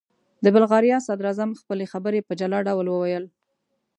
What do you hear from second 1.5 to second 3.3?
خپلې خبرې په جلا ډول وویل.